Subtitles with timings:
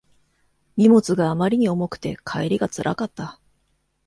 [0.77, 3.39] 荷物があまりに重くて帰りがつらかった